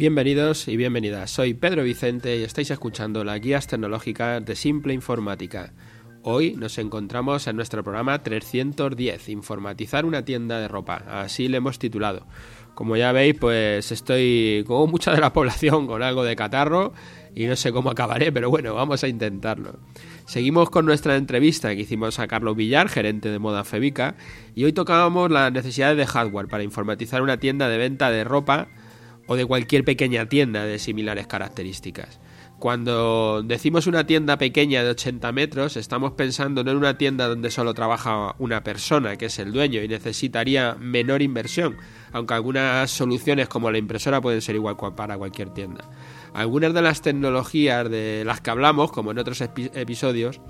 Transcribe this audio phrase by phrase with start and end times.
[0.00, 1.30] Bienvenidos y bienvenidas.
[1.30, 5.74] Soy Pedro Vicente y estáis escuchando las guías tecnológicas de Simple Informática.
[6.22, 11.04] Hoy nos encontramos en nuestro programa 310, Informatizar una tienda de ropa.
[11.06, 12.26] Así le hemos titulado.
[12.74, 16.94] Como ya veis, pues estoy como mucha de la población con algo de catarro
[17.34, 19.80] y no sé cómo acabaré, pero bueno, vamos a intentarlo.
[20.24, 24.16] Seguimos con nuestra entrevista que hicimos a Carlos Villar, gerente de moda Febica,
[24.54, 28.68] y hoy tocábamos las necesidades de hardware para informatizar una tienda de venta de ropa
[29.30, 32.18] o de cualquier pequeña tienda de similares características.
[32.58, 37.52] Cuando decimos una tienda pequeña de 80 metros, estamos pensando no en una tienda donde
[37.52, 41.76] solo trabaja una persona, que es el dueño, y necesitaría menor inversión,
[42.10, 45.84] aunque algunas soluciones como la impresora pueden ser igual para cualquier tienda.
[46.34, 50.40] Algunas de las tecnologías de las que hablamos, como en otros episodios,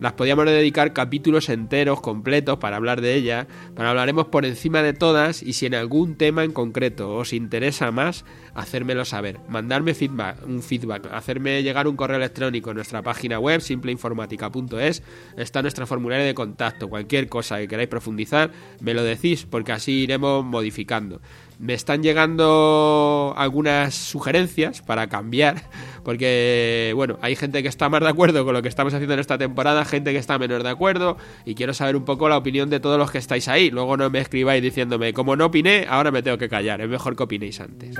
[0.00, 4.92] las podíamos dedicar capítulos enteros, completos, para hablar de ellas, pero hablaremos por encima de
[4.92, 9.40] todas y si en algún tema en concreto os interesa más, hacérmelo saber.
[9.48, 15.02] Mandarme feedback, un feedback, hacerme llegar un correo electrónico en nuestra página web, simpleinformática.es,
[15.36, 16.88] está nuestra formulario de contacto.
[16.88, 21.20] Cualquier cosa que queráis profundizar, me lo decís, porque así iremos modificando
[21.58, 25.62] me están llegando algunas sugerencias para cambiar,
[26.04, 29.20] porque, bueno, hay gente que está más de acuerdo con lo que estamos haciendo en
[29.20, 32.70] esta temporada, gente que está menos de acuerdo, y quiero saber un poco la opinión
[32.70, 33.70] de todos los que estáis ahí.
[33.70, 37.16] Luego no me escribáis diciéndome, como no opiné, ahora me tengo que callar, es mejor
[37.16, 37.96] que opinéis antes.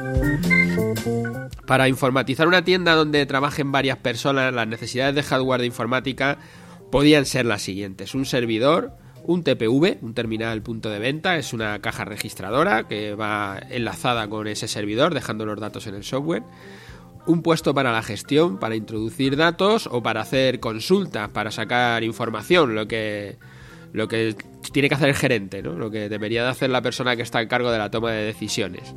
[1.66, 6.38] Para informatizar una tienda donde trabajen varias personas, las necesidades de hardware de informática
[6.90, 8.14] podían ser las siguientes.
[8.14, 8.92] Un servidor,
[9.24, 14.47] un TPV, un terminal punto de venta, es una caja registradora que va enlazada con
[14.47, 16.42] ese servidor, dejando los datos en el software.
[17.27, 22.75] Un puesto para la gestión, para introducir datos o para hacer consultas, para sacar información,
[22.75, 23.36] lo que,
[23.92, 24.34] lo que
[24.72, 25.75] tiene que hacer el gerente, ¿no?
[25.75, 28.25] lo que debería de hacer la persona que está a cargo de la toma de
[28.25, 28.94] decisiones.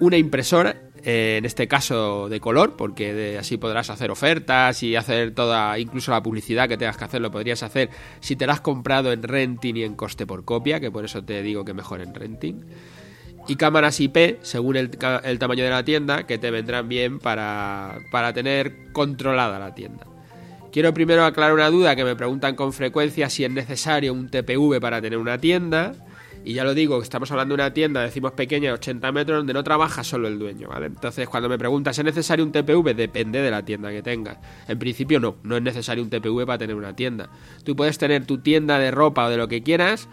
[0.00, 5.78] Una impresora en este caso de color, porque así podrás hacer ofertas y hacer toda,
[5.78, 9.12] incluso la publicidad que tengas que hacer, lo podrías hacer si te la has comprado
[9.12, 12.12] en renting y en coste por copia, que por eso te digo que mejor en
[12.12, 12.64] renting.
[13.46, 18.32] Y cámaras IP, según el, tamaño de la tienda, que te vendrán bien para, para
[18.32, 20.08] tener controlada la tienda.
[20.72, 24.80] Quiero primero aclarar una duda que me preguntan con frecuencia si es necesario un TPV
[24.80, 25.94] para tener una tienda.
[26.46, 29.64] Y ya lo digo, estamos hablando de una tienda, decimos pequeña, 80 metros, donde no
[29.64, 30.86] trabaja solo el dueño, ¿vale?
[30.86, 32.94] Entonces, cuando me preguntas, ¿es necesario un TPV?
[32.94, 34.38] Depende de la tienda que tengas.
[34.68, 37.30] En principio, no, no es necesario un TPV para tener una tienda.
[37.64, 40.08] Tú puedes tener tu tienda de ropa o de lo que quieras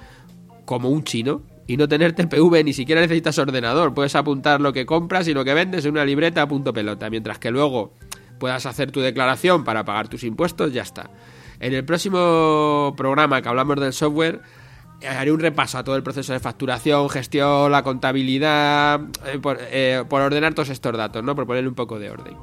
[0.65, 3.93] como un chino, y no tener TPV, ni siquiera necesitas ordenador.
[3.93, 7.11] Puedes apuntar lo que compras y lo que vendes en una libreta a punto pelota,
[7.11, 7.93] mientras que luego
[8.39, 11.11] puedas hacer tu declaración para pagar tus impuestos, ya está.
[11.59, 14.41] En el próximo programa que hablamos del software,
[15.07, 19.39] haré un repaso a todo el proceso de facturación, gestión, la contabilidad, eh,
[19.71, 21.35] eh, por, ordenar todos estos datos, ¿no?
[21.35, 22.35] Por ponerle un poco de orden.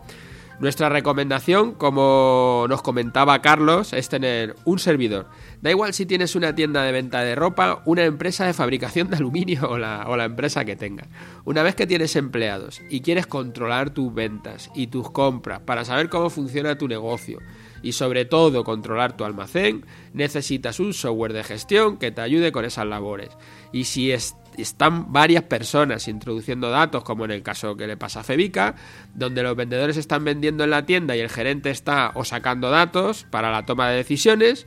[0.60, 5.26] Nuestra recomendación, como nos comentaba Carlos, es tener un servidor.
[5.62, 9.16] Da igual si tienes una tienda de venta de ropa, una empresa de fabricación de
[9.16, 11.09] aluminio o la, o la empresa que tengas.
[11.47, 16.10] Una vez que tienes empleados y quieres controlar tus ventas y tus compras para saber
[16.10, 17.38] cómo funciona tu negocio,
[17.82, 22.64] y sobre todo controlar tu almacén, necesitas un software de gestión que te ayude con
[22.64, 23.30] esas labores.
[23.72, 28.24] Y si están varias personas introduciendo datos, como en el caso que le pasa a
[28.24, 28.74] Febica,
[29.14, 33.26] donde los vendedores están vendiendo en la tienda y el gerente está o sacando datos
[33.30, 34.66] para la toma de decisiones,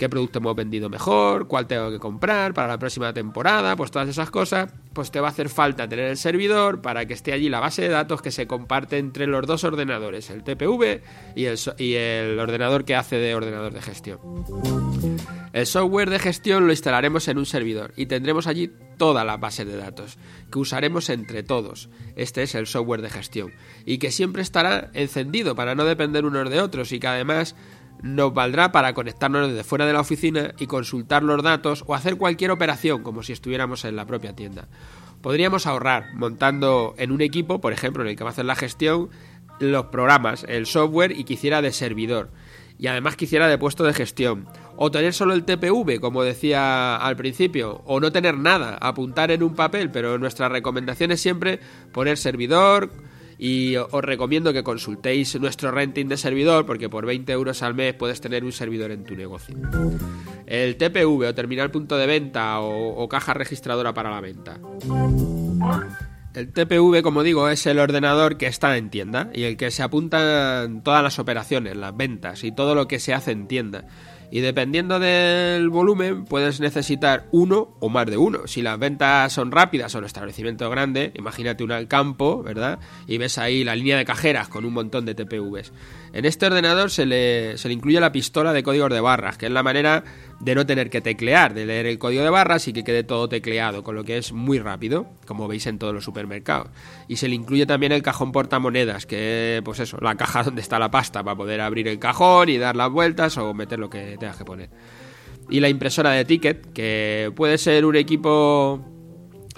[0.00, 4.08] qué producto hemos vendido mejor, cuál tengo que comprar para la próxima temporada, pues todas
[4.08, 7.50] esas cosas, pues te va a hacer falta tener el servidor para que esté allí
[7.50, 11.02] la base de datos que se comparte entre los dos ordenadores, el TPV
[11.36, 11.44] y
[11.96, 14.18] el, ordenador que hace de ordenador de gestión.
[15.52, 19.66] El software de gestión lo instalaremos en un servidor y tendremos allí toda la base
[19.66, 20.16] de datos
[20.50, 21.90] que usaremos entre todos.
[22.16, 23.52] Este es el software de gestión
[23.84, 27.54] y que siempre estará encendido para no depender unos de otros y que además
[28.02, 32.16] nos valdrá para conectarnos desde fuera de la oficina y consultar los datos o hacer
[32.16, 34.68] cualquier operación como si estuviéramos en la propia tienda.
[35.22, 38.56] Podríamos ahorrar montando en un equipo, por ejemplo, en el que va a hacer la
[38.56, 39.10] gestión,
[39.58, 42.30] los programas, el software y quisiera de servidor.
[42.78, 44.48] Y además quisiera de puesto de gestión.
[44.76, 47.82] O tener solo el TPV, como decía al principio.
[47.84, 49.90] O no tener nada, apuntar en un papel.
[49.90, 51.60] Pero nuestra recomendación es siempre
[51.92, 52.90] poner servidor,
[53.42, 57.94] y os recomiendo que consultéis nuestro renting de servidor porque por 20 euros al mes
[57.94, 59.56] puedes tener un servidor en tu negocio.
[60.44, 64.60] El TPV o terminal punto de venta o, caja registradora para la venta.
[66.34, 69.82] El TPV, como digo, es el ordenador que está en tienda y el que se
[69.82, 73.86] apuntan todas las operaciones, las ventas y todo lo que se hace en tienda.
[74.30, 78.46] Y dependiendo del volumen, puedes necesitar uno o más de uno.
[78.46, 82.78] Si las ventas son rápidas o el establecimiento es grande, imagínate un campo, ¿verdad?
[83.06, 85.72] Y ves ahí la línea de cajeras con un montón de TPVs.
[86.12, 89.46] En este ordenador se le, se le incluye la pistola de códigos de barras, que
[89.46, 90.04] es la manera
[90.40, 93.28] de no tener que teclear, de leer el código de barras y que quede todo
[93.28, 96.68] tecleado, con lo que es muy rápido, como veis en todos los supermercados.
[97.08, 100.78] Y se le incluye también el cajón portamonedas, que pues eso, la caja donde está
[100.78, 104.16] la pasta para poder abrir el cajón y dar las vueltas o meter lo que
[104.18, 104.70] tengas que poner.
[105.50, 108.80] Y la impresora de ticket, que puede ser un equipo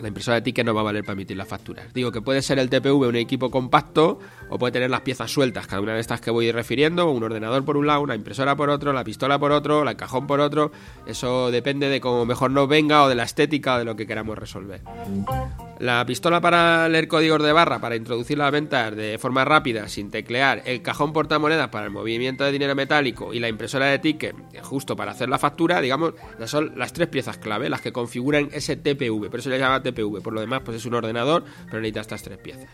[0.00, 1.93] la impresora de ticket no va a valer para emitir las facturas.
[1.93, 4.19] Digo que puede ser el TPV un equipo compacto
[4.49, 7.65] o puede tener las piezas sueltas, cada una de estas que voy refiriendo, un ordenador
[7.65, 10.73] por un lado, una impresora por otro, la pistola por otro, el cajón por otro.
[11.06, 14.06] Eso depende de cómo mejor nos venga o de la estética o de lo que
[14.06, 14.81] queramos resolver.
[15.82, 20.12] La pistola para leer códigos de barra, para introducir las ventas de forma rápida, sin
[20.12, 24.37] teclear, el cajón portamonedas para el movimiento de dinero metálico y la impresora de ticket
[24.62, 26.14] justo para hacer la factura, digamos,
[26.44, 29.29] son las tres piezas clave, las que configuran ese TPV.
[29.29, 30.23] Por eso se llama TPV.
[30.23, 32.70] Por lo demás, pues es un ordenador, pero necesita estas tres piezas.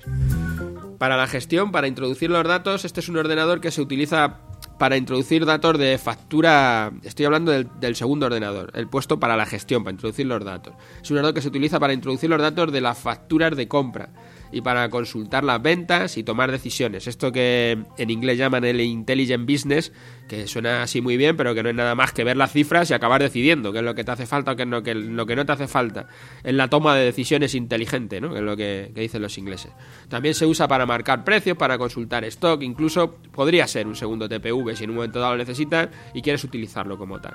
[0.98, 4.40] Para la gestión, para introducir los datos, este es un ordenador que se utiliza
[4.78, 6.92] para introducir datos de factura.
[7.02, 10.74] Estoy hablando del, segundo ordenador, el puesto para la gestión, para introducir los datos.
[11.02, 14.10] Es un ordenador que se utiliza para introducir los datos de las facturas de compra
[14.52, 17.06] y para consultar las ventas y tomar decisiones.
[17.06, 19.92] Esto que en inglés llaman el intelligent business,
[20.28, 22.90] que suena así muy bien, pero que no es nada más que ver las cifras
[22.90, 24.82] y acabar decidiendo qué es lo que te hace falta o qué es lo
[25.26, 26.06] que, no te hace falta.
[26.44, 28.30] En la toma de decisiones inteligente, ¿no?
[28.30, 29.72] que es lo que, que dicen los ingleses.
[30.08, 34.76] También se usa para marcar precios, para consultar stock, incluso podría ser un segundo TPV
[34.76, 37.34] si en un momento dado lo necesitas y quieres utilizarlo como tal.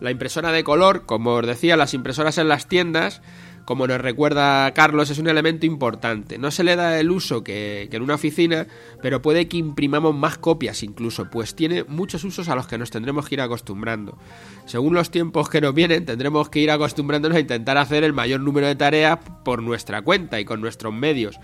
[0.00, 3.20] La impresora de color, como os decía, las impresoras en las tiendas
[3.70, 6.38] como nos recuerda Carlos, es un elemento importante.
[6.38, 8.66] No se le da el uso que, en una oficina,
[9.00, 12.90] pero puede que imprimamos más copias incluso, pues tiene muchos usos a los que nos
[12.90, 14.18] tendremos que ir acostumbrando.
[14.66, 18.40] Según los tiempos que nos vienen, tendremos que ir acostumbrándonos a intentar hacer el mayor
[18.40, 21.38] número de tareas por nuestra cuenta y con nuestros medios.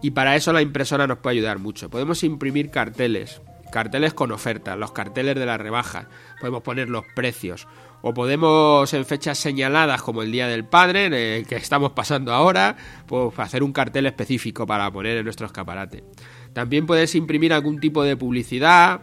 [0.00, 1.90] Y para eso la impresora nos puede ayudar mucho.
[1.90, 6.08] Podemos imprimir carteles, carteles con ofertas, los carteles de la rebaja,
[6.40, 7.66] podemos poner los precios,
[8.02, 12.32] o podemos en fechas señaladas como el Día del Padre, en el que estamos pasando
[12.32, 12.76] ahora,
[13.06, 16.04] pues hacer un cartel específico para poner en nuestro escaparate.
[16.52, 19.00] También puedes imprimir algún tipo de publicidad,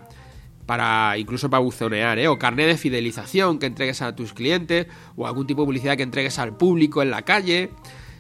[0.66, 2.28] para incluso para buzonear, ¿eh?
[2.28, 6.04] o carnet de fidelización que entregues a tus clientes, o algún tipo de publicidad que
[6.04, 7.70] entregues al público en la calle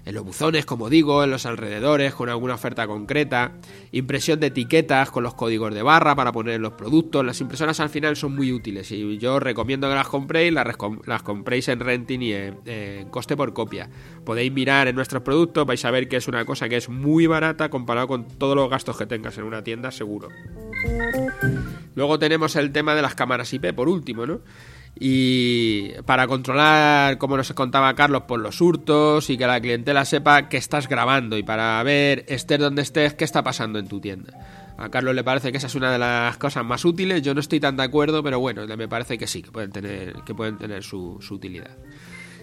[0.06, 3.54] en los buzones, como digo, en los alrededores con alguna oferta concreta,
[3.92, 7.25] impresión de etiquetas con los códigos de barra para poner los productos.
[7.25, 11.68] Las impresoras al final son muy útiles y yo recomiendo que las compréis, las, compréis
[11.69, 13.90] en renting y en, coste por copia.
[14.24, 17.25] Podéis mirar en nuestros productos, vais a ver que es una cosa que es muy
[17.25, 20.30] barata comparado con todos los gastos que tengas en una tienda, seguro.
[21.96, 24.42] Luego tenemos el tema de las cámaras IP, por último, ¿no?
[24.97, 30.47] Y para controlar, como nos contaba Carlos, por los hurtos y que la clientela sepa
[30.47, 34.33] que estás grabando y para ver, estés donde estés, qué está pasando en tu tienda.
[34.77, 37.42] A Carlos le parece que esa es una de las cosas más útiles, yo no
[37.42, 40.57] estoy tan de acuerdo, pero bueno, me parece que sí, que pueden tener, que pueden
[40.57, 41.71] tener su, utilidad.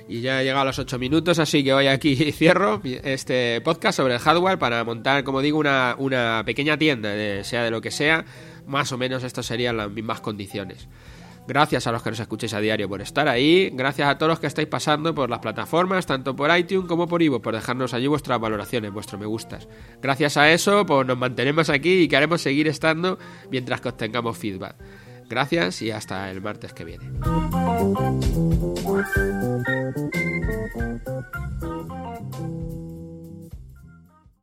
[0.08, 3.96] Y ya he llegado a los 8 minutos, así que hoy aquí cierro este podcast
[3.96, 7.10] sobre el hardware para montar, como digo, una, una pequeña tienda,
[7.44, 8.26] sea de lo que sea,
[8.66, 10.88] más o menos estas serían las mismas condiciones.
[11.46, 13.70] Gracias a los que nos escuchéis a diario por estar ahí.
[13.72, 17.22] Gracias a todos los que estáis pasando por las plataformas, tanto por iTunes como por
[17.22, 19.68] Ivo, por dejarnos allí vuestras valoraciones, vuestros me gustas.
[20.00, 23.18] Gracias a eso, pues nos mantenemos aquí y queremos seguir estando
[23.50, 24.76] mientras que obtengamos feedback.
[25.28, 27.10] Gracias y hasta el martes que viene.